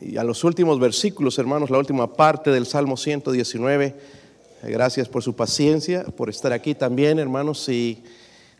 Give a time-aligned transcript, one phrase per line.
[0.00, 3.94] y a los últimos versículos, hermanos, la última parte del Salmo 119.
[4.62, 8.02] Gracias por su paciencia, por estar aquí también, hermanos, y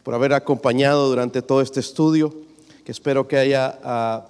[0.03, 2.35] por haber acompañado durante todo este estudio,
[2.85, 4.27] que espero que haya ah,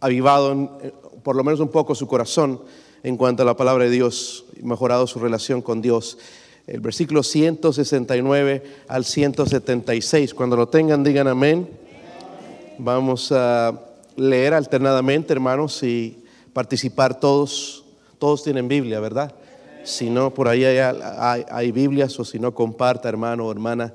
[0.00, 2.60] avivado eh, por lo menos un poco su corazón
[3.02, 6.18] en cuanto a la palabra de Dios y mejorado su relación con Dios.
[6.68, 11.68] El versículo 169 al 176, cuando lo tengan, digan amén.
[12.78, 13.80] Vamos a
[14.16, 16.21] leer alternadamente, hermanos, y
[16.52, 17.84] participar todos.
[18.18, 19.34] Todos tienen Biblia, ¿verdad?
[19.84, 23.92] Si no, por ahí hay, Biblias o si no, comparta, hermano o hermana,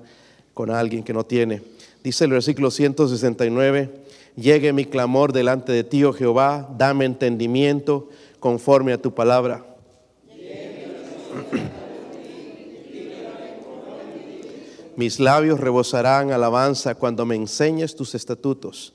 [0.53, 1.61] con alguien que no tiene.
[2.03, 3.89] Dice el versículo 169,
[4.35, 8.09] llegue mi clamor delante de ti, oh Jehová, dame entendimiento
[8.39, 9.65] conforme a tu palabra.
[14.97, 18.93] Mis labios rebosarán alabanza cuando me enseñes tus estatutos.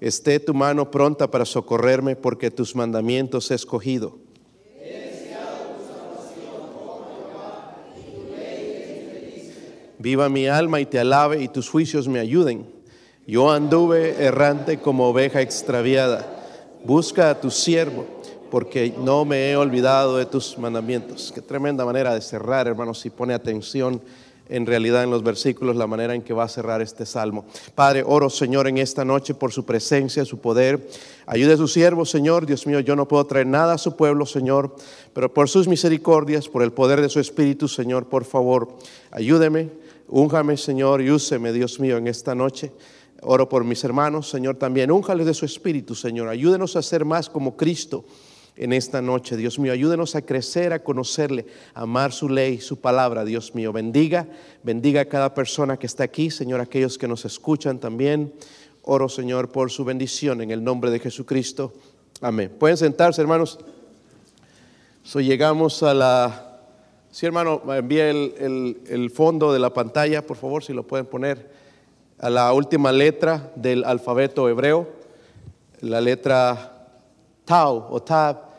[0.00, 4.18] Esté tu mano pronta para socorrerme porque tus mandamientos he escogido.
[9.98, 12.66] Viva mi alma y te alabe y tus juicios me ayuden.
[13.26, 16.26] Yo anduve errante como oveja extraviada.
[16.84, 18.06] Busca a tu siervo
[18.50, 21.30] porque no me he olvidado de tus mandamientos.
[21.34, 24.00] Qué tremenda manera de cerrar, hermanos, si pone atención
[24.50, 27.46] en realidad en los versículos la manera en que va a cerrar este salmo.
[27.74, 30.88] Padre, oro Señor en esta noche por su presencia, su poder.
[31.26, 32.46] Ayude a su siervo, Señor.
[32.46, 34.74] Dios mío, yo no puedo traer nada a su pueblo, Señor,
[35.14, 38.76] pero por sus misericordias, por el poder de su Espíritu, Señor, por favor,
[39.12, 39.70] ayúdeme,
[40.08, 42.72] únjame, Señor, y úseme, Dios mío, en esta noche.
[43.22, 44.90] Oro por mis hermanos, Señor, también.
[44.90, 46.28] Únjales de su Espíritu, Señor.
[46.28, 48.04] Ayúdenos a ser más como Cristo
[48.56, 49.36] en esta noche.
[49.36, 53.72] Dios mío, ayúdenos a crecer, a conocerle, a amar su ley, su palabra, Dios mío.
[53.72, 54.26] Bendiga,
[54.62, 58.32] bendiga a cada persona que está aquí, Señor, aquellos que nos escuchan también.
[58.82, 61.72] Oro, Señor, por su bendición en el nombre de Jesucristo.
[62.20, 62.54] Amén.
[62.58, 63.58] Pueden sentarse, hermanos.
[65.02, 66.46] So, llegamos a la...
[67.10, 71.50] Sí, hermano, envía el, el fondo de la pantalla, por favor, si lo pueden poner
[72.18, 74.88] a la última letra del alfabeto hebreo,
[75.80, 76.76] la letra
[77.46, 78.49] Tau o Tab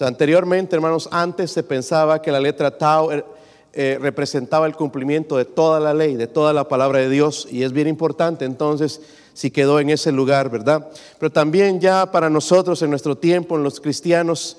[0.00, 3.24] anteriormente, hermanos, antes se pensaba que la letra Tau eh,
[3.72, 7.62] eh, representaba el cumplimiento de toda la ley, de toda la palabra de Dios, y
[7.62, 9.00] es bien importante entonces
[9.34, 10.88] si quedó en ese lugar, ¿verdad?
[11.18, 14.56] Pero también ya para nosotros en nuestro tiempo, en los cristianos,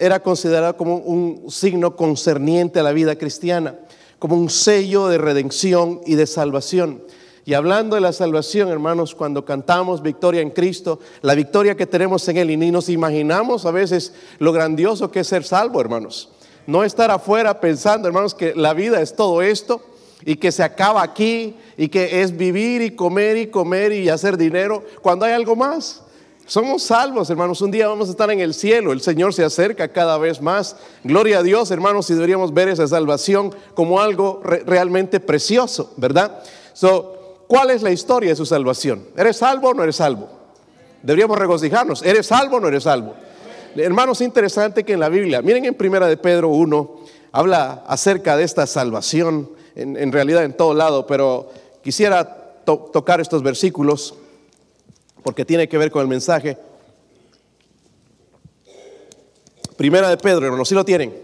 [0.00, 3.76] era considerado como un signo concerniente a la vida cristiana,
[4.18, 7.02] como un sello de redención y de salvación.
[7.48, 12.28] Y hablando de la salvación, hermanos, cuando cantamos victoria en Cristo, la victoria que tenemos
[12.28, 16.28] en Él, y ni nos imaginamos a veces lo grandioso que es ser salvo, hermanos.
[16.66, 19.80] No estar afuera pensando, hermanos, que la vida es todo esto
[20.26, 24.36] y que se acaba aquí y que es vivir y comer y comer y hacer
[24.36, 26.02] dinero cuando hay algo más.
[26.44, 27.62] Somos salvos, hermanos.
[27.62, 28.92] Un día vamos a estar en el cielo.
[28.92, 30.76] El Señor se acerca cada vez más.
[31.02, 36.42] Gloria a Dios, hermanos, y deberíamos ver esa salvación como algo realmente precioso, ¿verdad?
[36.74, 37.17] So,
[37.48, 39.08] ¿Cuál es la historia de su salvación?
[39.16, 40.28] ¿Eres salvo o no eres salvo?
[41.02, 42.02] Deberíamos regocijarnos.
[42.02, 43.14] ¿Eres salvo o no eres salvo?
[43.74, 46.96] Hermanos, interesante que en la Biblia, miren en Primera de Pedro 1,
[47.32, 51.50] habla acerca de esta salvación, en, realidad en todo lado, pero
[51.82, 54.14] quisiera tocar estos versículos
[55.22, 56.58] porque tiene que ver con el mensaje.
[59.78, 61.14] Primera de Pedro, hermanos, si lo tienen.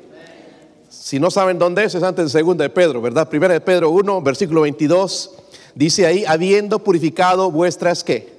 [0.88, 3.28] Si no saben dónde es, es antes de segunda de Pedro, ¿verdad?
[3.28, 5.32] Primera de Pedro 1, versículo 22.
[5.74, 8.34] Dice ahí, habiendo purificado vuestras qué?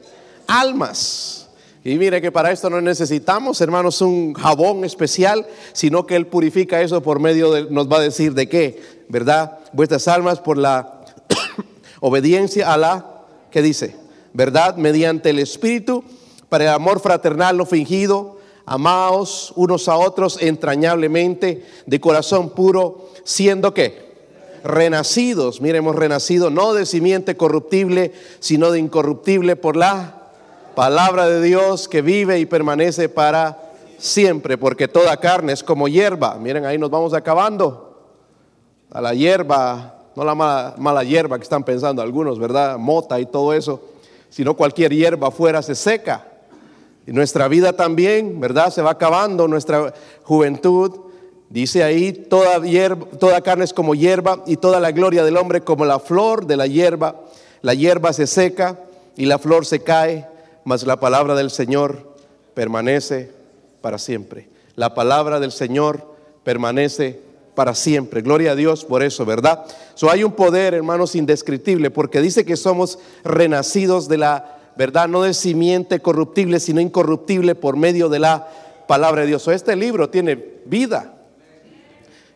[0.48, 1.48] Almas.
[1.84, 6.82] Y mire que para esto no necesitamos, hermanos, un jabón especial, sino que Él purifica
[6.82, 9.60] eso por medio de, nos va a decir de qué, ¿verdad?
[9.72, 11.02] Vuestras almas por la
[12.00, 13.06] obediencia a la,
[13.52, 13.96] ¿qué dice?
[14.34, 14.78] ¿Verdad?
[14.78, 16.04] Mediante el Espíritu,
[16.50, 23.74] para el amor fraternal no fingido, amaos unos a otros entrañablemente, de corazón puro, siendo
[23.74, 24.05] que
[24.66, 30.24] renacidos, mire, hemos renacido no de simiente corruptible, sino de incorruptible por la
[30.76, 36.36] palabra de Dios que vive y permanece para siempre, porque toda carne es como hierba.
[36.36, 37.84] Miren, ahí nos vamos acabando.
[38.92, 42.78] A la hierba, no la mala, mala hierba que están pensando algunos, ¿verdad?
[42.78, 43.82] Mota y todo eso,
[44.30, 46.26] sino cualquier hierba afuera se seca.
[47.08, 48.72] Y nuestra vida también, ¿verdad?
[48.72, 51.05] Se va acabando, nuestra juventud,
[51.56, 52.62] Dice ahí, toda,
[53.18, 56.58] toda carne es como hierba y toda la gloria del hombre como la flor de
[56.58, 57.22] la hierba.
[57.62, 58.78] La hierba se seca
[59.16, 60.28] y la flor se cae,
[60.66, 62.14] mas la palabra del Señor
[62.54, 63.32] permanece
[63.80, 64.50] para siempre.
[64.76, 66.14] La palabra del Señor
[66.44, 67.22] permanece
[67.56, 68.22] para siempre.
[68.22, 69.64] Gloria a Dios por eso, ¿verdad?
[69.94, 75.22] So, hay un poder, hermanos, indescriptible, porque dice que somos renacidos de la verdad, no
[75.22, 78.46] de simiente corruptible, sino incorruptible por medio de la
[78.90, 79.44] palabra de Dios.
[79.44, 80.36] So, este libro tiene
[80.66, 81.14] vida.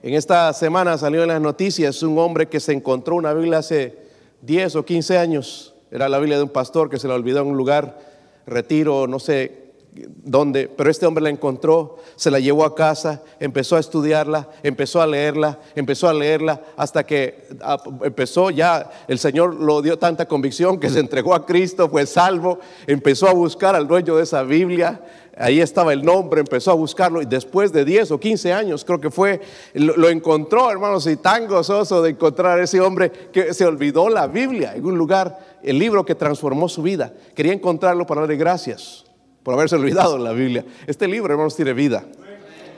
[0.01, 3.97] En esta semana salió en las noticias un hombre que se encontró una Biblia hace
[4.43, 5.73] 10 o 15 años.
[5.91, 7.99] Era la Biblia de un pastor que se la olvidó en un lugar,
[8.47, 13.75] retiro, no sé dónde, pero este hombre la encontró, se la llevó a casa, empezó
[13.75, 19.55] a estudiarla, empezó a leerla, empezó a leerla, hasta que ah, empezó ya, el Señor
[19.55, 23.87] lo dio tanta convicción que se entregó a Cristo, fue salvo, empezó a buscar al
[23.87, 25.01] dueño de esa Biblia,
[25.37, 29.01] ahí estaba el nombre, empezó a buscarlo y después de 10 o 15 años creo
[29.01, 29.41] que fue,
[29.73, 34.27] lo, encontró, hermanos, y tan gozoso de encontrar a ese hombre que se olvidó la
[34.27, 37.13] Biblia en un lugar, el libro que transformó su vida.
[37.35, 39.08] Quería encontrarlo para darle gracias
[39.49, 40.63] por haberse olvidado la Biblia.
[40.85, 42.03] Este libro, hermanos, tiene vida.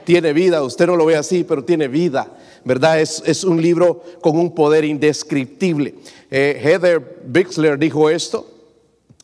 [0.04, 2.28] Tiene vida, usted no lo ve así, pero tiene vida,
[2.64, 2.98] ¿verdad?
[2.98, 5.96] Es, un libro con un poder indescriptible.
[6.30, 8.46] Eh, Heather Bixler dijo esto,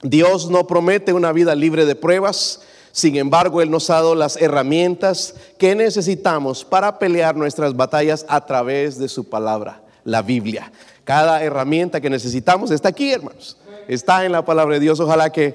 [0.02, 2.60] Dios no promete una vida libre de pruebas,
[2.92, 8.44] sin embargo, Él nos ha dado las herramientas que necesitamos para pelear nuestras batallas a
[8.44, 10.70] través de su palabra, la Biblia.
[11.04, 13.56] Cada herramienta que necesitamos está aquí, hermanos
[13.88, 15.00] está en la palabra de Dios.
[15.00, 15.54] Ojalá que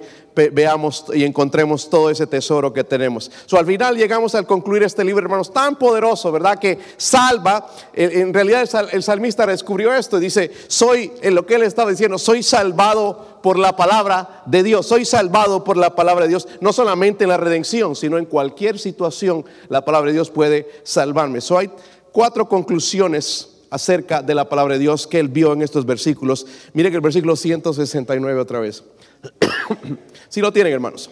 [0.51, 3.31] veamos y encontremos todo ese tesoro que tenemos.
[3.45, 6.57] So, al final llegamos al concluir este libro, hermanos, tan poderoso, ¿verdad?
[6.57, 7.67] Que salva.
[7.93, 12.17] En realidad el salmista descubrió esto y dice, soy, en lo que él estaba diciendo,
[12.17, 14.87] soy salvado por la palabra de Dios.
[14.87, 16.47] Soy salvado por la palabra de Dios.
[16.59, 21.41] No solamente en la redención, sino en cualquier situación la palabra de Dios puede salvarme.
[21.41, 21.69] So, hay
[22.11, 26.45] cuatro conclusiones acerca de la palabra de Dios que él vio en estos versículos.
[26.73, 28.83] Mire que el versículo 169 otra vez.
[30.29, 31.09] si lo tienen, hermanos.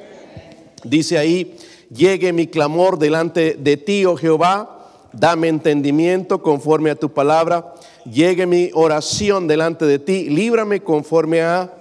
[0.83, 1.57] Dice ahí,
[1.91, 7.73] llegue mi clamor delante de ti, oh Jehová, dame entendimiento conforme a tu palabra,
[8.05, 11.73] llegue mi oración delante de ti, líbrame conforme a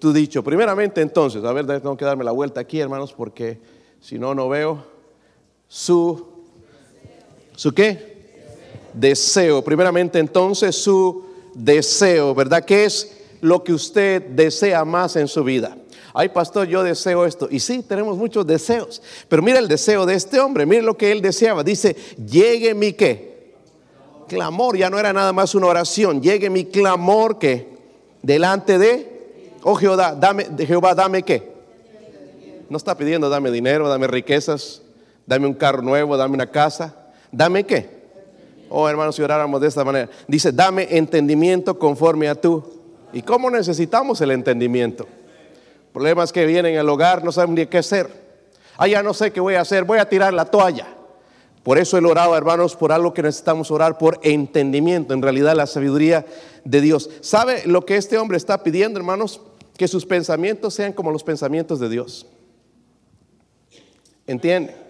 [0.00, 0.42] tu dicho.
[0.42, 3.60] Primeramente entonces, a ver, tengo que darme la vuelta aquí, hermanos, porque
[4.00, 4.84] si no, no veo
[5.68, 6.26] su,
[7.54, 8.17] ¿su qué?
[8.98, 9.62] Deseo.
[9.62, 11.24] Primeramente entonces su
[11.54, 12.64] deseo, ¿verdad?
[12.64, 15.76] ¿Qué es lo que usted desea más en su vida?
[16.14, 17.48] Ay, pastor, yo deseo esto.
[17.50, 19.00] Y sí, tenemos muchos deseos.
[19.28, 21.62] Pero mira el deseo de este hombre, mire lo que él deseaba.
[21.62, 21.94] Dice,
[22.26, 23.52] llegue mi qué.
[24.26, 26.20] Clamor, ya no era nada más una oración.
[26.20, 27.68] Llegue mi clamor que
[28.22, 31.56] delante de, oh Jehová, dame, Jehová, dame qué.
[32.68, 34.82] No está pidiendo, dame dinero, dame riquezas,
[35.24, 36.94] dame un carro nuevo, dame una casa.
[37.30, 37.97] Dame qué
[38.68, 40.08] Oh, hermanos, si oráramos de esta manera.
[40.26, 42.62] Dice, dame entendimiento conforme a tú.
[43.12, 45.06] ¿Y cómo necesitamos el entendimiento?
[45.92, 48.08] Problemas que vienen al hogar, no saben ni qué hacer.
[48.76, 50.86] Ah, ya no sé qué voy a hacer, voy a tirar la toalla.
[51.62, 55.66] Por eso he orado, hermanos, por algo que necesitamos orar, por entendimiento, en realidad la
[55.66, 56.24] sabiduría
[56.64, 57.10] de Dios.
[57.20, 59.40] ¿Sabe lo que este hombre está pidiendo, hermanos?
[59.76, 62.26] Que sus pensamientos sean como los pensamientos de Dios.
[64.26, 64.87] ¿Entiende?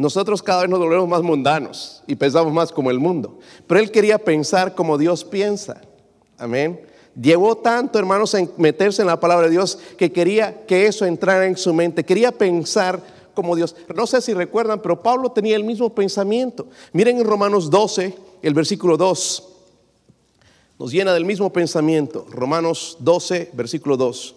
[0.00, 3.38] Nosotros cada vez nos volvemos más mundanos y pensamos más como el mundo.
[3.66, 5.82] Pero él quería pensar como Dios piensa.
[6.38, 6.80] Amén.
[7.20, 11.44] Llevó tanto, hermanos, en meterse en la palabra de Dios que quería que eso entrara
[11.44, 12.02] en su mente.
[12.02, 12.98] Quería pensar
[13.34, 13.76] como Dios.
[13.94, 16.68] No sé si recuerdan, pero Pablo tenía el mismo pensamiento.
[16.94, 19.48] Miren en Romanos 12, el versículo 2.
[20.78, 22.24] Nos llena del mismo pensamiento.
[22.30, 24.34] Romanos 12, versículo 2.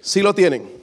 [0.00, 0.73] Si lo tienen.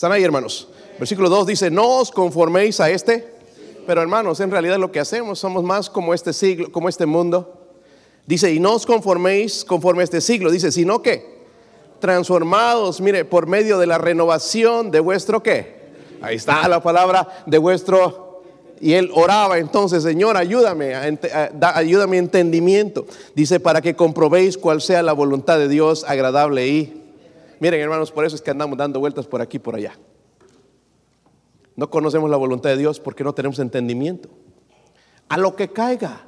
[0.00, 0.66] ¿Están ahí, hermanos?
[0.98, 3.34] Versículo 2 dice, no os conforméis a este,
[3.86, 7.68] pero hermanos, en realidad lo que hacemos somos más como este siglo, como este mundo.
[8.26, 11.42] Dice, y no os conforméis conforme a este siglo, dice, sino que
[11.98, 15.90] transformados, mire, por medio de la renovación de vuestro qué.
[16.22, 18.40] Ahí está la palabra de vuestro
[18.80, 20.94] y él oraba entonces, Señor, ayúdame,
[21.60, 23.04] ayúdame entendimiento.
[23.34, 26.99] Dice, para que comprobéis cuál sea la voluntad de Dios agradable y
[27.60, 29.92] Miren, hermanos, por eso es que andamos dando vueltas por aquí y por allá.
[31.76, 34.28] No conocemos la voluntad de Dios porque no tenemos entendimiento.
[35.28, 36.22] A lo que caiga,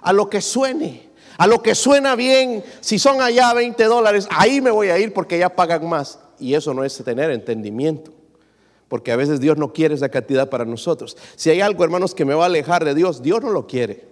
[0.00, 4.60] a lo que suene, a lo que suena bien, si son allá 20 dólares, ahí
[4.60, 6.18] me voy a ir porque ya pagan más.
[6.38, 8.10] Y eso no es tener entendimiento.
[8.88, 11.16] Porque a veces Dios no quiere esa cantidad para nosotros.
[11.36, 14.06] Si hay algo, hermanos, que me va a alejar de Dios, Dios no lo quiere.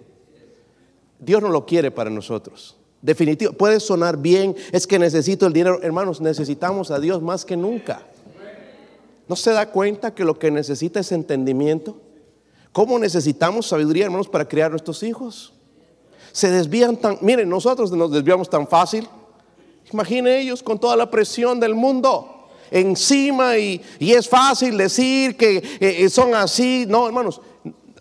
[1.19, 2.77] Dios no lo quiere para nosotros.
[3.01, 5.79] Definitivo, puede sonar bien, es que necesito el dinero.
[5.81, 8.03] Hermanos, necesitamos a Dios más que nunca.
[9.27, 11.97] ¿No se da cuenta que lo que necesita es entendimiento?
[12.71, 15.53] ¿Cómo necesitamos sabiduría, hermanos, para criar nuestros hijos?
[16.31, 19.07] Se desvían tan, miren, nosotros nos desviamos tan fácil.
[19.91, 22.41] Imagine ellos con toda la presión del mundo
[22.71, 26.85] encima y, es fácil decir que eh, eh, son así.
[26.87, 27.41] No, hermanos,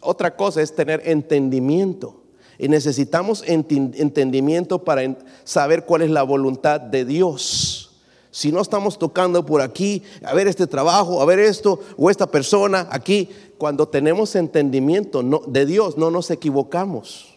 [0.00, 2.19] otra cosa es tener entendimiento.
[2.62, 7.90] Y necesitamos entendimiento para saber cuál es la voluntad de Dios.
[8.30, 12.26] Si no estamos tocando por aquí, a ver este trabajo, a ver esto o esta
[12.26, 17.34] persona aquí, cuando tenemos entendimiento de Dios no nos equivocamos.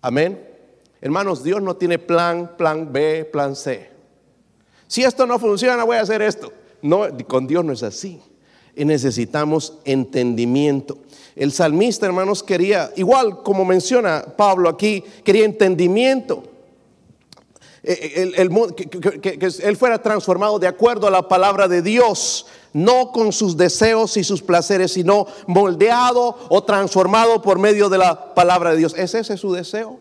[0.00, 0.48] Amén.
[1.02, 3.90] Hermanos, Dios no tiene plan, plan B, plan C.
[4.86, 6.50] Si esto no funciona, voy a hacer esto.
[6.80, 8.18] No, con Dios no es así.
[8.74, 10.98] Y necesitamos entendimiento.
[11.34, 16.44] El salmista, hermanos, quería, igual como menciona Pablo aquí, quería entendimiento.
[17.84, 23.32] Eh, eh, que, él fuera transformado de acuerdo a la palabra de Dios, no con
[23.32, 28.76] sus deseos y sus placeres, sino moldeado o transformado por medio de la palabra de
[28.76, 28.94] Dios.
[28.96, 29.98] ¿Es ese su deseo?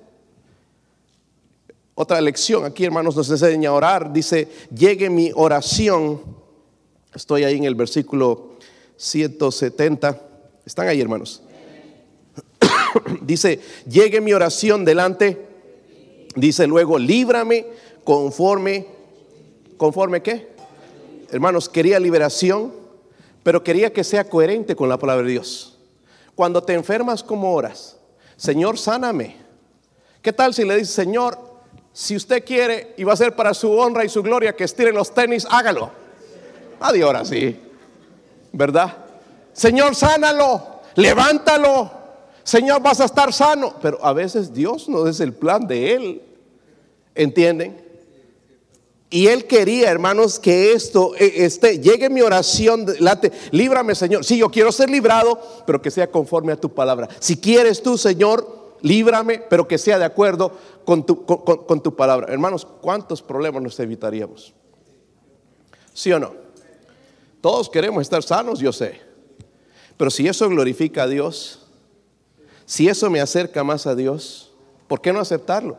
[1.95, 4.13] Otra lección aquí, hermanos, nos enseña a orar.
[4.13, 6.21] Dice, llegue mi oración.
[7.13, 8.50] Estoy ahí en el versículo
[9.01, 10.21] 170.
[10.63, 11.41] ¿Están ahí, hermanos?
[13.21, 15.43] Dice, llegue mi oración delante.
[16.35, 17.65] Dice luego, líbrame
[18.03, 18.85] conforme,
[19.77, 20.49] conforme qué?
[21.31, 22.71] Hermanos, quería liberación,
[23.41, 25.79] pero quería que sea coherente con la palabra de Dios.
[26.35, 27.97] Cuando te enfermas, ¿cómo oras?
[28.37, 29.35] Señor, sáname.
[30.21, 31.39] ¿Qué tal si le dices, Señor,
[31.91, 34.93] si usted quiere y va a ser para su honra y su gloria que estire
[34.93, 35.91] los tenis, hágalo.
[36.79, 37.59] Nadie ahora sí,
[38.51, 38.97] ¿verdad?
[39.53, 41.91] Señor, sánalo, levántalo.
[42.43, 43.75] Señor, vas a estar sano.
[43.81, 46.21] Pero a veces Dios no es el plan de Él.
[47.13, 47.91] ¿Entienden?
[49.09, 52.85] Y Él quería, hermanos, que esto eh, este, llegue mi oración,
[53.51, 54.23] líbrame, Señor.
[54.23, 57.09] Si sí, yo quiero ser librado, pero que sea conforme a tu palabra.
[57.19, 60.53] Si quieres tú, Señor, líbrame, pero que sea de acuerdo
[60.85, 62.31] con tu, con, tu palabra.
[62.31, 64.53] Hermanos, ¿cuántos problemas nos evitaríamos?
[65.93, 66.33] ¿Sí o no?
[67.41, 69.01] Todos queremos estar sanos, yo sé.
[69.97, 71.59] Pero si eso glorifica a Dios,
[72.65, 74.51] si eso me acerca más a Dios,
[74.87, 75.77] ¿por qué no aceptarlo?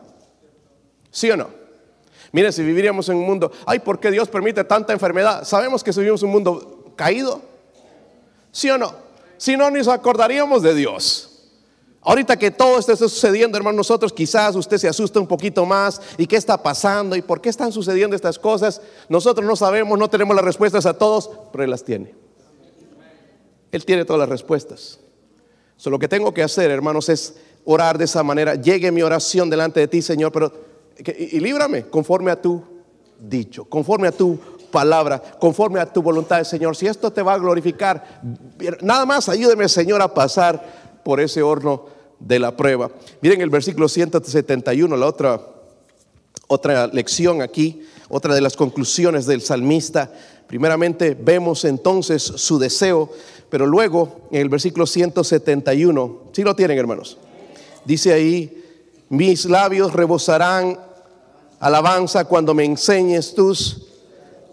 [1.09, 1.49] ¿Sí o no?
[2.31, 5.43] Mire, si viviríamos en un mundo, ay, ¿por qué Dios permite tanta enfermedad?
[5.45, 7.41] Sabemos que vivimos en un mundo caído.
[8.51, 8.95] ¿Sí o no?
[9.37, 11.32] Si no, nos acordaríamos de Dios.
[12.05, 16.01] Ahorita que todo esto está sucediendo, hermano, nosotros quizás usted se asusta un poquito más
[16.17, 18.81] y qué está pasando y por qué están sucediendo estas cosas.
[19.07, 22.13] Nosotros no sabemos, no tenemos las respuestas a todos, pero Él las tiene.
[23.71, 24.99] Él tiene todas las respuestas.
[25.85, 28.55] lo que tengo que hacer, hermanos, es orar de esa manera.
[28.55, 30.51] Llegue mi oración delante de ti, Señor, pero
[30.97, 32.61] y, y líbrame conforme a tu
[33.17, 34.37] dicho, conforme a tu
[34.71, 36.75] palabra, conforme a tu voluntad, Señor.
[36.75, 38.21] Si esto te va a glorificar,
[38.81, 41.92] nada más ayúdeme, Señor, a pasar por ese horno
[42.25, 42.89] de la prueba.
[43.21, 45.41] Miren el versículo 171, la otra,
[46.47, 50.11] otra lección aquí, otra de las conclusiones del salmista.
[50.47, 53.09] Primeramente vemos entonces su deseo,
[53.49, 57.17] pero luego en el versículo 171, si ¿sí lo tienen hermanos,
[57.85, 58.63] dice ahí,
[59.09, 60.79] mis labios rebosarán
[61.59, 63.87] alabanza cuando me enseñes tus,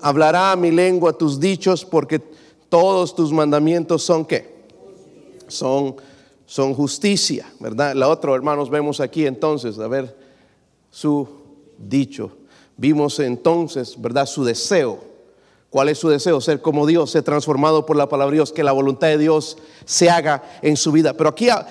[0.01, 2.21] hablará mi lengua tus dichos, porque
[2.69, 4.61] todos tus mandamientos son qué?
[5.49, 5.97] Son
[6.51, 7.95] son justicia, ¿verdad?
[7.95, 10.17] La otra, hermanos, vemos aquí entonces, a ver,
[10.91, 11.29] su
[11.79, 12.33] dicho.
[12.77, 14.27] Vimos entonces, ¿verdad?
[14.27, 14.99] Su deseo.
[15.71, 16.41] ¿Cuál es su deseo?
[16.41, 19.59] Ser como Dios, ser transformado por la palabra de Dios, que la voluntad de Dios
[19.85, 21.13] se haga en su vida.
[21.15, 21.69] Pero aquí ah,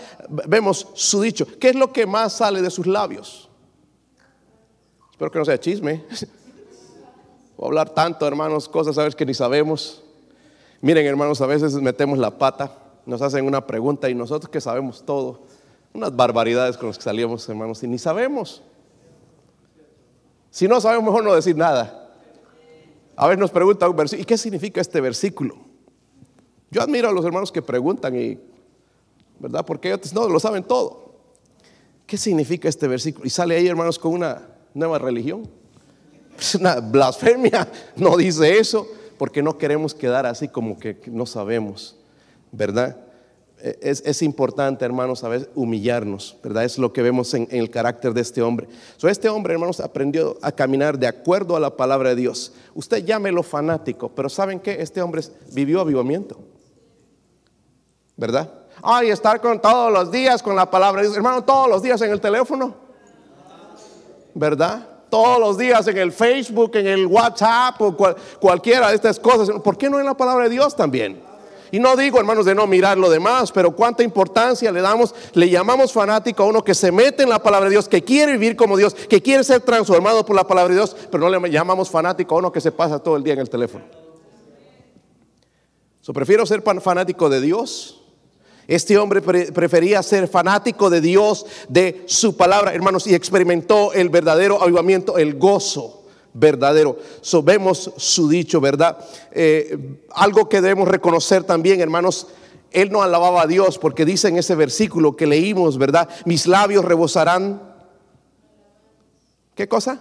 [0.48, 1.46] vemos su dicho.
[1.60, 3.50] ¿Qué es lo que más sale de sus labios?
[5.12, 6.06] Espero que no sea chisme.
[7.62, 10.02] O hablar tanto, hermanos, cosas a veces que ni sabemos.
[10.80, 15.04] Miren, hermanos, a veces metemos la pata nos hacen una pregunta y nosotros que sabemos
[15.04, 15.42] todo,
[15.94, 18.62] unas barbaridades con las que salíamos, hermanos, y ni sabemos.
[20.52, 22.14] Si no sabemos, mejor no decir nada.
[23.16, 25.58] A ver, nos pregunta un versículo, ¿y qué significa este versículo?
[26.70, 28.40] Yo admiro a los hermanos que preguntan y,
[29.40, 29.66] ¿verdad?
[29.66, 31.16] Porque ellos no lo saben todo.
[32.06, 33.26] ¿Qué significa este versículo?
[33.26, 35.50] Y sale ahí, hermanos, con una nueva religión.
[36.38, 38.88] Es una blasfemia, no dice eso,
[39.18, 41.99] porque no queremos quedar así como que no sabemos.
[42.52, 42.98] ¿Verdad?
[43.62, 46.64] E, es, importante, hermanos, a veces humillarnos, ¿verdad?
[46.64, 48.68] Es lo que vemos en, el carácter de este hombre.
[49.04, 52.54] este hombre, hermanos, aprendió a caminar de acuerdo a la palabra de Dios.
[52.74, 54.82] Usted llámelo fanático, pero ¿saben qué?
[54.82, 56.40] Este hombre vivió avivamiento,
[58.16, 58.50] ¿verdad?
[58.82, 62.02] Ay, estar con todos los días con la palabra de Dios, hermano, todos los días
[62.02, 62.76] en el teléfono,
[64.34, 64.88] ¿verdad?
[65.10, 67.98] Todos los días en el Facebook, en el WhatsApp o
[68.40, 69.50] cualquiera de estas cosas.
[69.62, 71.29] ¿Por qué no en la palabra de Dios también?
[71.72, 75.50] Y no digo, hermanos, de no mirar lo demás, pero cuánta importancia le damos, le
[75.50, 78.56] llamamos fanático a uno que se mete en la palabra de Dios, que quiere vivir
[78.56, 81.90] como Dios, que quiere ser transformado por la palabra de Dios, pero no le llamamos
[81.90, 83.86] fanático a uno que se pasa todo el día en el teléfono.
[86.02, 88.02] So, prefiero ser fanático de Dios.
[88.68, 94.62] Este hombre prefería ser fanático de Dios, de su palabra, hermanos, y experimentó el verdadero
[94.62, 95.99] avivamiento, el gozo
[96.40, 96.98] verdadero.
[97.22, 98.98] So, vemos su dicho, ¿verdad?
[99.32, 102.28] Eh, algo que debemos reconocer también, hermanos,
[102.72, 106.10] él no alababa a Dios porque dice en ese versículo que leímos, ¿verdad?
[106.26, 107.62] Mis labios rebosarán.
[109.56, 110.00] ¿Qué cosa?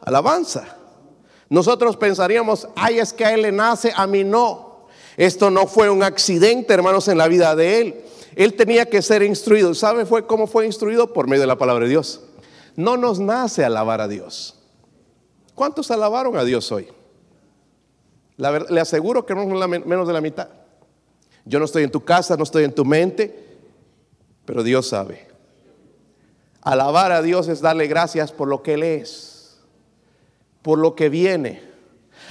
[0.00, 0.76] Alabanza.
[1.48, 4.86] Nosotros pensaríamos, ay, es que a él le nace, a mí no.
[5.16, 8.04] Esto no fue un accidente, hermanos, en la vida de él.
[8.36, 9.74] Él tenía que ser instruido.
[9.74, 11.12] ¿Sabe fue cómo fue instruido?
[11.12, 12.22] Por medio de la palabra de Dios.
[12.76, 14.56] No nos nace alabar a Dios.
[15.54, 16.88] ¿Cuántos alabaron a Dios hoy?
[18.36, 20.48] le aseguro que menos de la mitad.
[21.44, 23.58] Yo no estoy en tu casa, no estoy en tu mente,
[24.44, 25.28] pero Dios sabe.
[26.62, 29.58] Alabar a Dios es darle gracias por lo que Él es,
[30.62, 31.62] por lo que viene.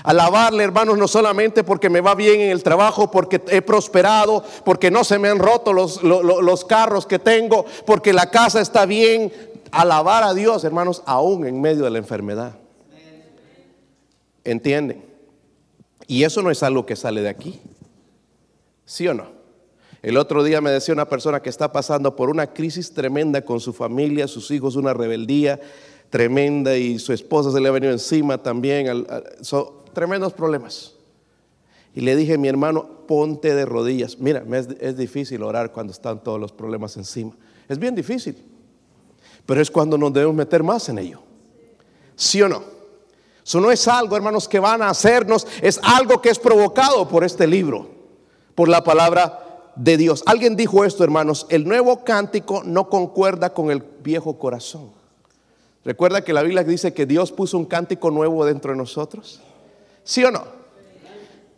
[0.03, 4.89] Alabarle, hermanos, no solamente porque me va bien en el trabajo, porque he prosperado, porque
[4.89, 9.31] no se me han roto los carros que tengo, porque la casa está bien.
[9.71, 12.55] Alabar a Dios, hermanos, aún en medio de la enfermedad.
[14.43, 15.03] ¿Entienden?
[16.07, 17.59] Y eso no es algo que sale de aquí.
[18.85, 19.27] ¿Sí o no?
[20.01, 23.61] El otro día me decía una persona que está pasando por una crisis tremenda con
[23.61, 25.59] su familia, sus hijos, una rebeldía
[26.13, 29.07] tremenda y su esposa se le ha venido encima también.
[29.41, 30.93] Son tremendos problemas.
[31.95, 34.19] Y le dije, mi hermano, ponte de rodillas.
[34.19, 34.43] Mira,
[34.79, 37.31] es, difícil orar cuando están todos los problemas encima.
[37.67, 38.37] Es bien difícil.
[39.47, 41.19] Pero es cuando nos debemos meter más en ello.
[42.15, 42.63] ¿Sí o no?
[43.45, 47.23] Eso no es algo, hermanos, que van a hacernos, es algo que es provocado por
[47.23, 47.87] este libro,
[48.55, 50.23] por la palabra de Dios.
[50.25, 54.91] Alguien dijo esto, hermanos, el nuevo cántico no concuerda con el viejo corazón.
[55.83, 59.41] ¿Recuerda que la Biblia dice que Dios puso un cántico nuevo dentro de nosotros?
[60.05, 60.43] ¿Sí o no?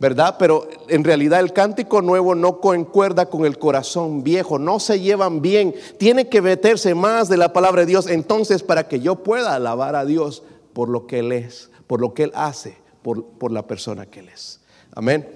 [0.00, 0.36] ¿Verdad?
[0.38, 5.40] Pero en realidad el cántico nuevo no concuerda con el corazón viejo, no se llevan
[5.40, 9.54] bien, tiene que meterse más de la palabra de Dios entonces para que yo pueda
[9.54, 10.42] alabar a Dios
[10.74, 14.28] por lo que Él es por lo que Él hace, por, la persona que Él
[14.28, 14.60] es.
[14.94, 15.28] Amén.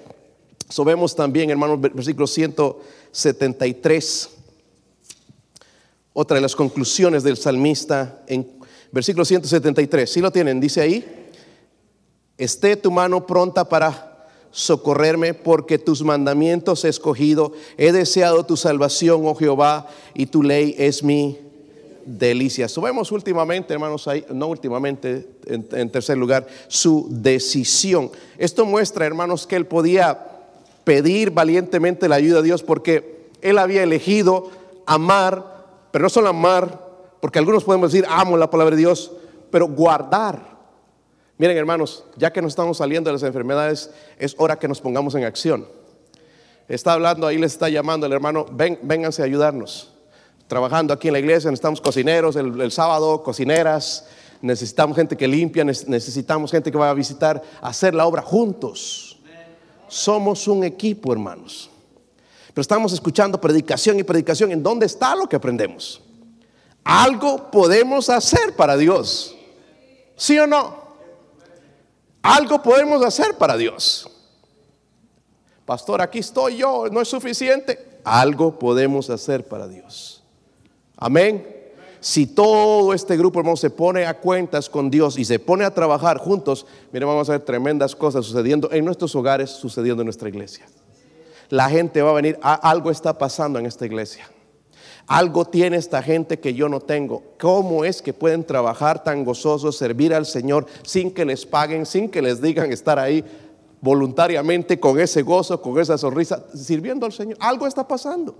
[0.69, 4.29] So vemos también, hermanos, versículo 173,
[6.13, 8.47] otra de las conclusiones del salmista en
[8.91, 10.11] versículo 173.
[10.11, 11.29] Si lo tienen, dice ahí,
[12.37, 17.53] esté tu mano pronta para socorrerme, porque tus mandamientos he escogido.
[17.77, 21.39] He deseado tu salvación, oh Jehová, y tu ley es mi
[22.05, 22.71] delicias.
[22.71, 28.11] Subemos últimamente, hermanos, ahí, no últimamente, en, tercer lugar, su decisión.
[28.37, 30.27] Esto muestra, hermanos, que él podía
[30.83, 34.49] pedir valientemente la ayuda de Dios porque él había elegido
[34.85, 36.79] amar, pero no solo amar,
[37.19, 39.11] porque algunos podemos decir, amo la palabra de Dios,
[39.49, 40.41] pero guardar.
[41.37, 45.15] Miren, hermanos, ya que nos estamos saliendo de las enfermedades, es hora que nos pongamos
[45.15, 45.67] en acción.
[46.67, 49.90] Está hablando ahí, les está llamando el hermano, ven, vénganse a ayudarnos
[50.51, 54.05] trabajando aquí en la iglesia, necesitamos cocineros el, sábado, cocineras,
[54.41, 59.17] necesitamos gente que limpia, necesitamos gente que vaya a visitar, hacer la obra juntos.
[59.87, 61.69] Somos un equipo, hermanos.
[62.53, 64.51] Pero estamos escuchando predicación y predicación.
[64.51, 66.01] ¿En dónde está lo que aprendemos?
[66.83, 69.33] Algo podemos hacer para Dios.
[70.17, 70.75] ¿Sí o no?
[72.23, 74.05] Algo podemos hacer para Dios.
[75.65, 78.01] Pastor, aquí estoy yo, no es suficiente.
[78.03, 80.20] Algo podemos hacer para Dios.
[81.01, 81.43] Amén.
[81.99, 85.73] Si todo este grupo, hermano, se pone a cuentas con Dios y se pone a
[85.73, 90.29] trabajar juntos, miren, vamos a ver tremendas cosas sucediendo en nuestros hogares, sucediendo en nuestra
[90.29, 90.67] iglesia.
[91.49, 94.29] La gente va a venir, algo está pasando en esta iglesia.
[95.07, 97.23] Algo tiene esta gente que yo no tengo.
[97.39, 102.09] ¿Cómo es que pueden trabajar tan gozosos, servir al Señor sin que les paguen, sin
[102.09, 103.25] que les digan estar ahí
[103.81, 107.37] voluntariamente con ese gozo, con esa sonrisa, sirviendo al Señor?
[107.39, 108.35] Algo está pasando.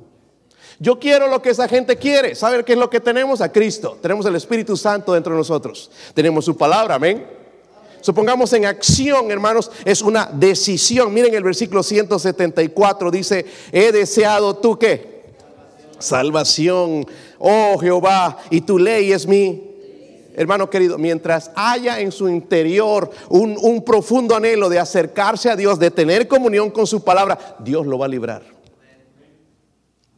[0.79, 2.35] Yo quiero lo que esa gente quiere.
[2.35, 3.41] ¿Saben qué es lo que tenemos?
[3.41, 3.97] A Cristo.
[4.01, 5.91] Tenemos el Espíritu Santo dentro de nosotros.
[6.13, 7.25] Tenemos su palabra, amén.
[8.01, 11.13] Supongamos en acción, hermanos, es una decisión.
[11.13, 15.21] Miren el versículo 174, dice, he deseado tú qué?
[15.99, 17.05] Salvación,
[17.37, 19.69] oh Jehová, y tu ley es mi
[20.33, 25.77] hermano querido, mientras haya en su interior un, un, profundo anhelo de acercarse a Dios,
[25.77, 28.60] de tener comunión con su palabra, Dios lo va a librar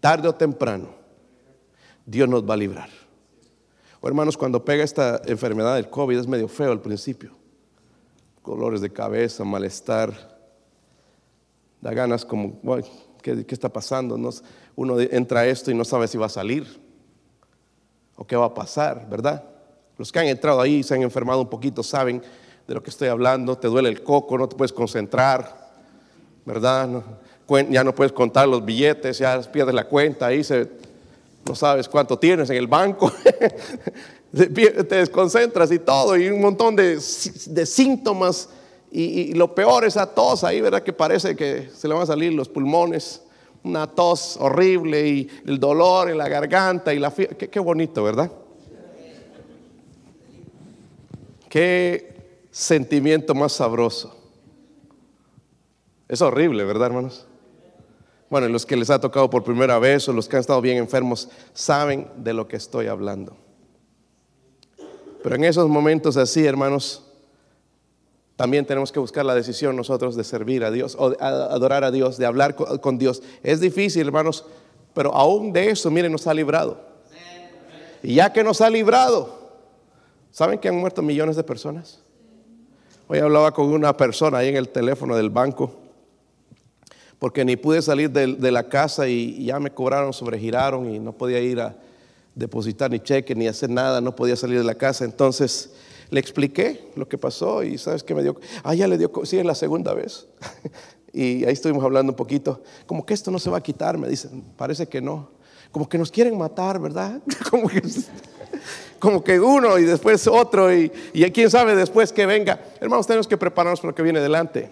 [0.03, 0.89] tarde o temprano,
[2.05, 2.89] Dios nos va a librar.
[4.01, 7.31] O hermanos, cuando pega esta enfermedad del COVID es medio feo al principio.
[8.41, 10.11] Colores de cabeza, malestar.
[11.79, 12.59] Da ganas como,
[13.21, 14.19] ¿qué, está pasando?
[14.75, 16.67] uno entra a esto y no sabe si va a salir
[18.17, 19.41] o qué va a pasar, ¿verdad?
[19.97, 22.21] Los que han entrado ahí y se han enfermado un poquito saben
[22.67, 23.57] de lo que estoy hablando.
[23.57, 25.71] Te duele el coco, no te puedes concentrar,
[26.45, 26.89] ¿verdad?
[27.69, 30.67] Ya no puedes contar los billetes, ya pierdes la cuenta, ahí se,
[31.45, 33.11] no sabes cuánto tienes en el banco.
[34.31, 38.49] te desconcentras y todo, y un montón de, síntomas.
[38.91, 40.83] Y, lo peor es la tos ahí, ¿verdad?
[40.83, 43.21] Que parece que se le van a salir los pulmones.
[43.63, 48.29] Una tos horrible y el dolor en la garganta y la qué bonito, ¿verdad?
[51.49, 52.13] Qué
[52.51, 54.15] sentimiento más sabroso.
[56.07, 57.25] Es horrible, ¿verdad, hermanos?
[58.33, 60.77] Bueno, los que les ha tocado por primera vez o los que han estado bien
[60.77, 63.37] enfermos saben de lo que estoy hablando.
[65.21, 67.03] Pero en esos momentos así, hermanos,
[68.35, 71.91] también tenemos que buscar la decisión nosotros de servir a Dios o de adorar a
[71.91, 73.21] Dios, de hablar con Dios.
[73.43, 74.47] Es difícil, hermanos,
[74.95, 76.81] pero aún de eso, miren, nos ha librado.
[78.01, 79.43] Y ya que nos ha librado,
[80.31, 82.01] ¿Saben que han muerto millones de personas?
[83.07, 85.82] Hoy hablaba con una persona ahí en el teléfono del banco,
[87.23, 91.39] porque ni pude salir de, la casa y ya me cobraron, sobregiraron y no podía
[91.39, 91.73] ir a
[92.35, 95.05] depositar ni cheque ni hacer nada, no podía salir de la casa.
[95.05, 95.71] Entonces
[96.09, 99.39] le expliqué lo que pasó y sabes que me dio, ah, ya le dio, sí,
[99.39, 100.27] es la segunda vez.
[101.13, 104.09] y ahí estuvimos hablando un poquito, como que esto no se va a quitar, me
[104.09, 105.29] dicen, parece que no.
[105.71, 107.21] Como que nos quieren matar, ¿verdad?
[107.49, 107.81] como que
[108.99, 112.59] como que uno y después otro y, y quién sabe después que venga.
[112.81, 114.71] Hermanos, tenemos que prepararnos para lo que viene delante.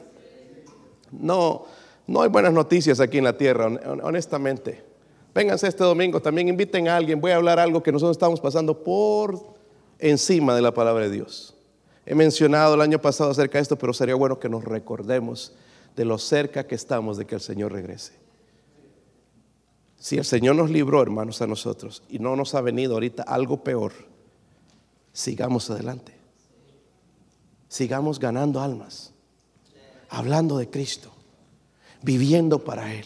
[1.11, 1.65] No,
[2.11, 3.67] no hay buenas noticias aquí en la tierra,
[4.03, 4.83] honestamente.
[5.33, 7.21] Vénganse este domingo, también inviten a alguien.
[7.21, 9.55] Voy a hablar algo que nosotros estamos pasando por
[9.97, 11.55] encima de la palabra de Dios.
[12.05, 15.53] He mencionado el año pasado acerca de esto, pero sería bueno que nos recordemos
[15.95, 18.13] de lo cerca que estamos de que el Señor regrese.
[19.97, 23.63] Si el Señor nos libró, hermanos, a nosotros y no nos ha venido ahorita algo
[23.63, 23.93] peor,
[25.13, 26.13] sigamos adelante.
[27.69, 29.13] Sigamos ganando almas,
[30.09, 31.13] hablando de Cristo,
[32.01, 33.05] viviendo para Él,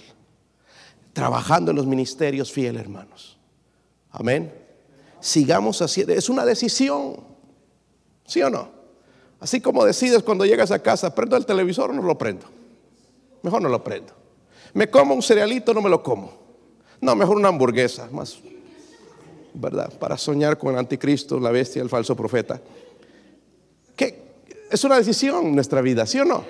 [1.13, 3.37] trabajando en los ministerios fieles, hermanos.
[4.11, 4.53] Amén.
[5.19, 7.17] Sigamos haciendo, es una decisión,
[8.25, 8.69] ¿sí o no?
[9.39, 12.45] Así como decides cuando llegas a casa, ¿prendo el televisor o no lo prendo?
[13.43, 14.13] Mejor no lo prendo.
[14.73, 16.33] ¿Me como un cerealito no me lo como?
[17.01, 18.37] No, mejor una hamburguesa, más
[19.55, 19.91] ¿verdad?
[19.97, 22.61] Para soñar con el anticristo, la bestia, el falso profeta.
[23.95, 24.21] ¿Qué?
[24.69, 26.43] Es una decisión nuestra vida, ¿sí o no?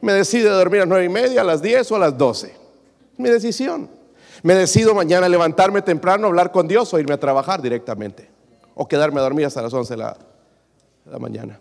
[0.00, 2.54] Me decido dormir a las nueve y media, a las diez o a las doce.
[3.16, 3.90] Mi decisión.
[4.42, 8.30] Me decido mañana levantarme temprano, hablar con Dios o irme a trabajar directamente.
[8.74, 10.16] O quedarme a dormir hasta las once de la,
[11.04, 11.60] de la mañana.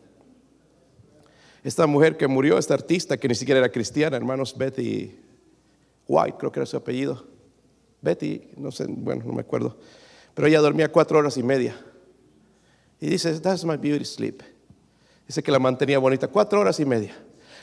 [1.63, 5.19] Esta mujer que murió, esta artista que ni siquiera era cristiana, hermanos Betty
[6.08, 7.26] White, creo que era su apellido.
[8.02, 9.76] Betty, no sé, bueno, no me acuerdo.
[10.34, 11.76] Pero ella dormía cuatro horas y media.
[13.02, 14.41] Y dice, that's my beauty sleep.
[15.28, 17.17] Dice que la mantenía bonita, cuatro horas y media.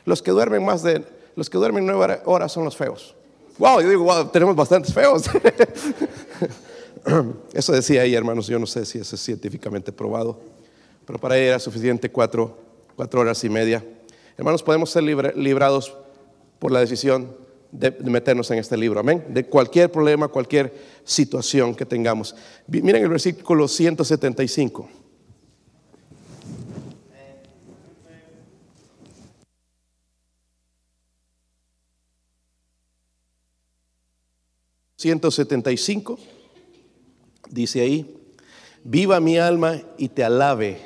[0.05, 1.05] Los que duermen más de,
[1.37, 3.15] los que duermen nueve horas son los feos.
[3.59, 5.25] Wow, yo digo, wow, tenemos bastantes feos.
[7.53, 10.41] Eso decía ella, hermanos, yo no sé si eso es científicamente probado,
[11.07, 12.57] pero para ella era suficiente cuatro,
[12.97, 13.85] cuatro horas y media.
[14.39, 15.95] Hermanos, podemos ser librados
[16.59, 17.37] por la decisión
[17.71, 20.73] de, meternos en este libro, amén, de cualquier problema, cualquier
[21.05, 22.35] situación que tengamos.
[22.67, 24.89] Miren el versículo 175.
[35.05, 36.19] ...175...
[37.51, 38.17] ...dice ahí...
[38.83, 40.79] ...viva mi alma y te alabe...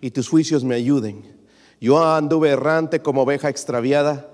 [0.00, 1.36] ...y tus juicios me ayuden...
[1.80, 4.28] ...yo anduve errante como oveja extraviada...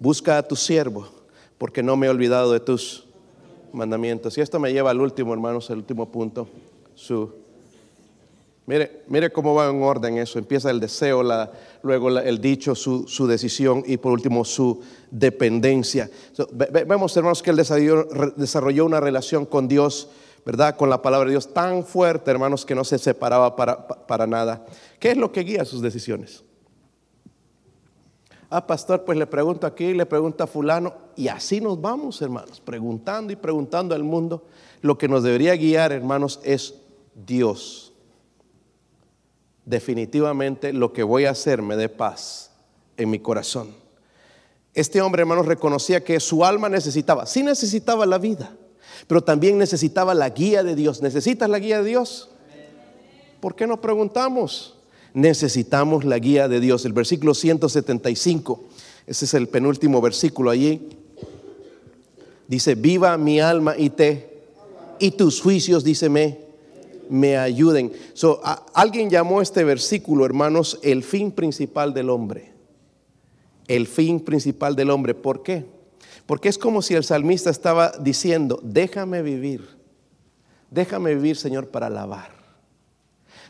[0.00, 1.18] ...busca a tu siervo
[1.58, 3.04] porque no me he olvidado de tus
[3.72, 4.38] mandamientos.
[4.38, 6.48] Y esto me lleva al último, hermanos, el último punto.
[6.94, 7.34] Su,
[8.68, 10.38] mire, mire cómo va en orden eso.
[10.38, 11.22] Empieza el deseo,
[11.82, 16.10] luego el dicho, su, su, decisión y por último su dependencia.
[16.86, 20.10] vemos, hermanos, que él desarrolló una relación con Dios.
[20.46, 20.76] ¿verdad?
[20.76, 24.64] Con la palabra de Dios tan fuerte, hermanos, que no se separaba para, para nada.
[24.98, 26.42] ¿Qué es lo que guía sus decisiones?
[28.48, 32.62] Ah, pastor, pues le pregunto aquí, le pregunto a fulano, y así nos vamos, hermanos,
[32.62, 34.46] preguntando y preguntando al mundo.
[34.80, 36.76] Lo que nos debería guiar, hermanos, es
[37.14, 37.87] Dios.
[39.68, 42.50] Definitivamente lo que voy a hacer me dé paz
[42.96, 43.74] en mi corazón.
[44.74, 48.54] Este hombre, hermanos, reconocía que su alma necesitaba, sí necesitaba la vida,
[49.06, 51.02] pero también necesitaba la guía de Dios.
[51.02, 52.30] ¿Necesitas la guía de Dios?
[53.40, 54.78] ¿Por qué no preguntamos?
[55.14, 56.84] necesitamos la guía de Dios.
[56.84, 58.64] El versículo 175
[59.06, 60.88] Ese es el penúltimo versículo allí.
[62.46, 64.44] Dice, viva mi alma y te,
[64.98, 66.08] y tus juicios, dice,
[67.10, 67.92] me, ayuden.
[68.14, 68.40] So,
[68.74, 72.52] alguien llamó este versículo, hermanos, el fin principal del hombre.
[73.66, 75.14] El fin principal del hombre.
[75.14, 75.66] ¿Por qué?
[76.26, 79.66] Porque es como si el salmista estaba diciendo, déjame vivir,
[80.70, 82.36] déjame vivir, Señor, para alabar.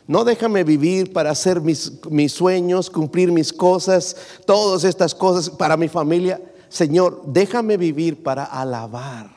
[0.07, 5.77] No déjame vivir para hacer mis, mis sueños, cumplir mis cosas, todas estas cosas para
[5.77, 6.41] mi familia.
[6.67, 9.29] Señor, déjame vivir para alabar.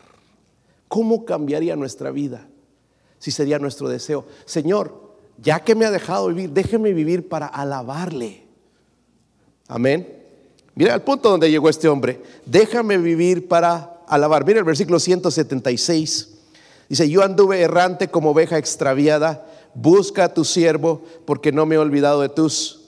[0.89, 2.49] ¿Cómo cambiaría nuestra vida
[3.23, 4.27] si sería nuestro deseo?
[4.47, 8.43] Señor, ya que me ha dejado vivir, déjeme vivir para alabarle.
[9.69, 10.25] Amén.
[10.75, 12.21] Mira el punto donde llegó este hombre.
[12.47, 14.45] Déjame vivir para alabar.
[14.45, 16.31] Mira el versículo 176.
[16.89, 19.47] Dice, yo anduve errante como oveja extraviada.
[19.73, 22.81] Busca a tu siervo porque no me he olvidado de tus...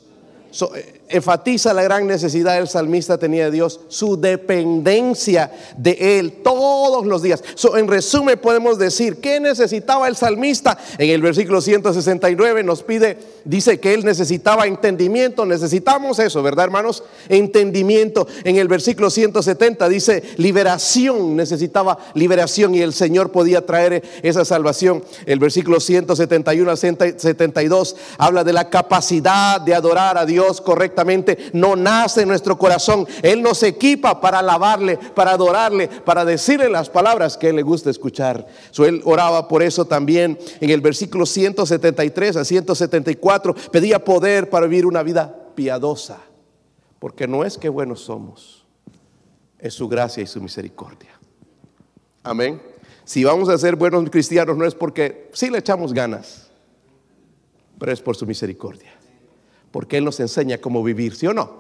[0.75, 7.07] Eh, enfatiza la gran necesidad del salmista tenía de Dios, su dependencia de Él todos
[7.07, 7.43] los días.
[7.77, 10.79] en resumen podemos decir, ¿qué necesitaba el salmista?
[10.99, 17.03] En el versículo 169 nos pide, dice que Él necesitaba entendimiento, necesitamos eso, ¿verdad hermanos?
[17.29, 18.27] Entendimiento.
[18.45, 25.05] En el versículo 170 dice liberación, necesitaba liberación y el Señor podía traer esa salvación.
[25.27, 30.94] El versículo 171 a 72 habla de la capacidad de adorar a Dios correctamente
[31.53, 33.07] no nace en nuestro corazón.
[33.23, 37.91] Él nos equipa para alabarle, para adorarle, para decirle las palabras que Él le gusta
[37.91, 38.47] escuchar.
[38.79, 43.55] él oraba por eso también en el versículo 173 a 174.
[43.71, 46.19] Pedía poder para vivir una vida piadosa.
[46.99, 48.65] Porque no es que buenos somos,
[49.59, 51.11] es su gracia y su misericordia.
[52.23, 52.63] Amén.
[53.05, 56.51] Si vamos a ser buenos cristianos no es porque sí le echamos ganas,
[57.79, 59.04] pero es por su misericordia
[59.75, 61.51] porque Él nos enseña cómo vivir, ¿sí o no?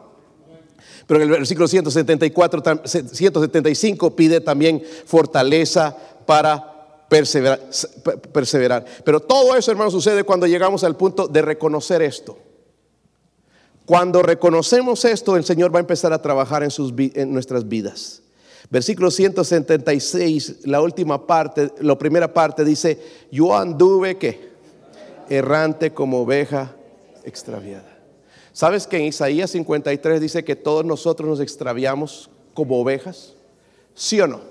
[1.08, 8.84] Pero en el versículo 174, 175 pide también fortaleza para perseverar.
[9.04, 12.38] Pero todo eso, hermano, sucede cuando llegamos al punto de reconocer esto.
[13.84, 16.70] Cuando reconocemos esto, el Señor va a empezar a trabajar en,
[17.16, 18.22] en nuestras vidas.
[18.70, 22.96] Versículo 176, la última parte, la primera parte dice,
[23.32, 24.50] yo anduve que
[25.28, 26.76] errante como oveja
[27.24, 27.93] extraviada.
[28.54, 33.34] ¿Sabes que en Isaías 53 dice que todos nosotros nos extraviamos como ovejas?
[33.94, 34.42] ¿Sí o no?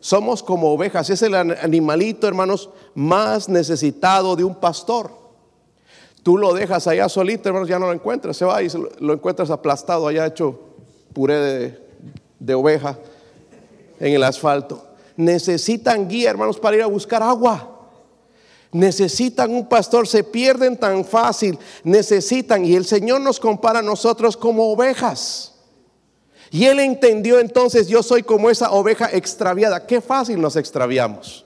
[0.00, 1.08] Somos como ovejas.
[1.08, 5.12] Es el animalito, hermanos, más necesitado de un pastor.
[6.24, 8.36] Tú lo dejas allá solito, hermanos, ya no lo encuentras.
[8.36, 10.58] Se va y lo encuentras aplastado allá hecho
[11.12, 11.78] puré de,
[12.40, 12.98] de oveja
[14.00, 14.84] en el asfalto.
[15.16, 17.73] Necesitan guía, hermanos, para ir a buscar agua
[18.74, 24.36] necesitan un pastor, se pierden tan fácil, necesitan, y el Señor nos compara a nosotros
[24.36, 25.54] como ovejas.
[26.50, 29.86] Y él entendió entonces, yo soy como esa oveja extraviada.
[29.86, 31.44] Qué fácil nos extraviamos.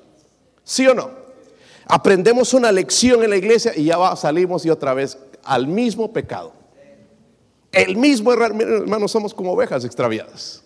[0.64, 1.10] ¿Sí o no?
[1.86, 6.52] Aprendemos una lección en la iglesia y ya salimos y otra vez al mismo pecado.
[7.72, 10.62] El mismo error, hermanos, somos como ovejas extraviadas.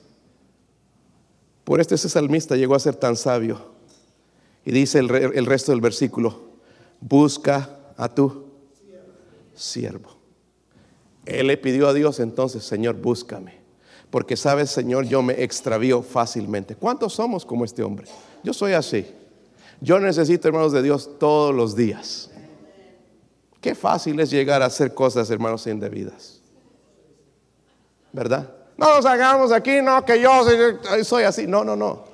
[1.64, 3.72] Por este ese salmista llegó a ser tan sabio.
[4.64, 6.51] Y dice el, el resto del versículo,
[7.02, 8.46] busca a tu
[9.54, 10.16] siervo.
[11.26, 13.60] Él le pidió a Dios entonces, Señor, búscame.
[14.10, 16.74] Porque sabes, Señor, yo me extravío fácilmente.
[16.76, 18.06] ¿Cuántos somos como este hombre?
[18.42, 19.06] Yo soy así.
[19.80, 22.30] Yo necesito, hermanos de Dios, todos los días.
[23.60, 26.40] Qué fácil es llegar a hacer cosas, hermanos, indebidas.
[28.12, 28.52] ¿Verdad?
[28.76, 31.46] No nos hagamos aquí, no, que yo soy, soy así.
[31.46, 32.04] No, no, no.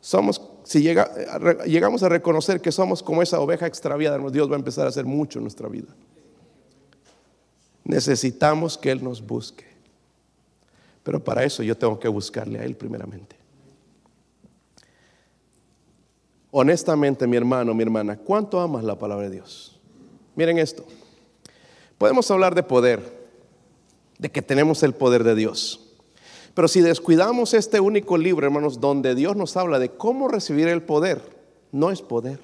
[0.00, 4.86] Somos si llegamos a reconocer que somos como esa oveja extraviada, Dios va a empezar
[4.86, 5.94] a hacer mucho en nuestra vida.
[7.84, 9.66] Necesitamos que Él nos busque.
[11.02, 13.36] Pero para eso yo tengo que buscarle a Él primeramente.
[16.52, 19.80] Honestamente, mi hermano, mi hermana, ¿cuánto amas la palabra de Dios?
[20.36, 20.84] Miren esto.
[21.98, 23.00] Podemos hablar de poder,
[24.18, 25.91] de que tenemos el poder de Dios.
[26.54, 30.82] Pero si descuidamos este único libro, hermanos, donde Dios nos habla de cómo recibir el
[30.82, 31.22] poder,
[31.72, 32.38] no es poder.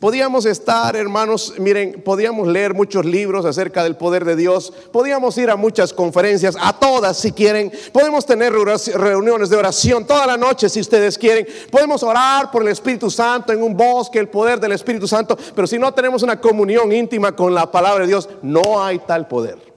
[0.00, 5.50] Podíamos estar, hermanos, miren, podíamos leer muchos libros acerca del poder de Dios, podíamos ir
[5.50, 10.68] a muchas conferencias, a todas si quieren, podemos tener reuniones de oración toda la noche
[10.68, 14.72] si ustedes quieren, podemos orar por el Espíritu Santo en un bosque, el poder del
[14.72, 18.80] Espíritu Santo, pero si no tenemos una comunión íntima con la palabra de Dios, no
[18.80, 19.67] hay tal poder.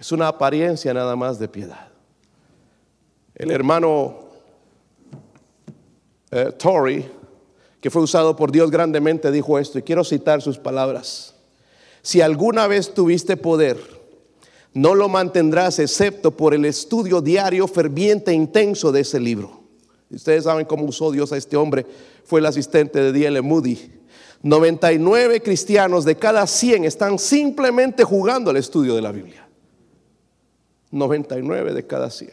[0.00, 1.88] Es una apariencia nada más de piedad.
[3.34, 4.30] El hermano
[6.30, 7.04] eh, Tory,
[7.82, 11.34] que fue usado por Dios grandemente, dijo esto, y quiero citar sus palabras.
[12.00, 13.78] Si alguna vez tuviste poder,
[14.72, 19.60] no lo mantendrás excepto por el estudio diario, ferviente e intenso de ese libro.
[20.10, 21.84] Ustedes saben cómo usó Dios a este hombre,
[22.24, 23.42] fue el asistente de D.L.
[23.42, 24.00] Moody.
[24.42, 29.49] 99 cristianos de cada 100 están simplemente jugando al estudio de la Biblia.
[30.90, 32.32] 99 de cada 100.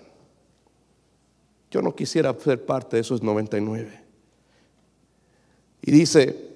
[1.70, 4.04] Yo no quisiera ser parte de esos 99.
[5.82, 6.48] Y dice,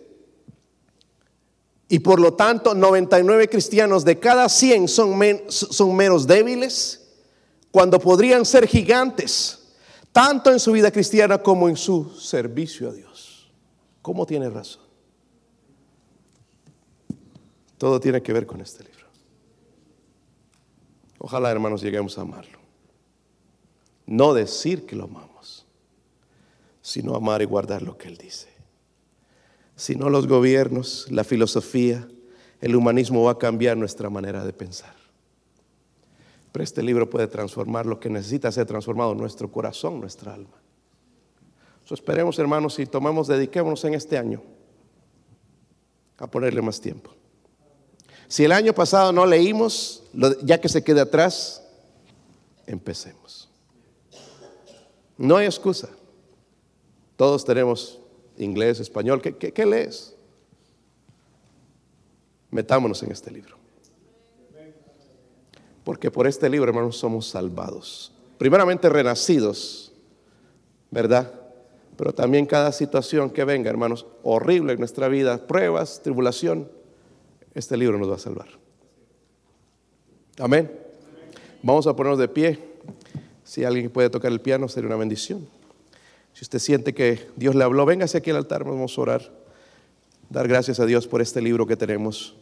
[1.87, 7.01] y por lo tanto 99 cristianos de cada 100 son, son menos débiles
[7.69, 9.59] cuando podrían ser gigantes,
[10.11, 13.51] tanto en su vida cristiana como en su servicio a Dios.
[14.01, 14.83] ¿Cómo tiene razón?
[17.77, 18.90] Todo tiene que ver con este libro.
[21.23, 22.57] Ojalá, hermanos, lleguemos a amarlo.
[24.07, 25.67] No decir que lo amamos,
[26.81, 28.49] sino amar y guardar lo que Él dice.
[29.75, 32.07] Si no los gobiernos, la filosofía,
[32.59, 34.95] el humanismo va a cambiar nuestra manera de pensar.
[36.51, 40.59] Pero este libro puede transformar lo que necesita ser transformado, nuestro corazón, nuestra alma.
[41.85, 44.41] So, esperemos, hermanos, y tomemos, dediquémonos en este año
[46.17, 47.20] a ponerle más tiempo.
[48.31, 50.03] Si el año pasado no leímos,
[50.41, 51.61] ya que se quede atrás,
[52.65, 53.49] empecemos.
[55.17, 55.89] No hay excusa.
[57.17, 57.99] Todos tenemos
[58.37, 59.21] inglés, español.
[59.21, 60.15] ¿Qué, lees?
[62.51, 63.57] Metámonos en este libro.
[65.83, 68.13] Porque por este libro, hermanos, somos salvados.
[68.37, 69.91] Primeramente renacidos,
[70.89, 71.33] ¿verdad?
[71.97, 76.79] Pero también cada situación que venga, hermanos, horrible en nuestra vida, pruebas, tribulación,
[77.53, 78.47] este libro nos va a salvar.
[80.39, 80.71] Amén.
[81.61, 82.59] Vamos a ponernos de pie.
[83.43, 85.47] Si alguien puede tocar el piano, sería una bendición.
[86.33, 89.31] Si usted siente que Dios le habló, véngase aquí al altar, vamos a orar.
[90.29, 92.35] Dar gracias a Dios por este libro que tenemos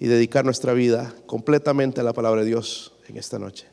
[0.00, 3.66] y dedicar nuestra vida completamente a la palabra de Dios en esta noche.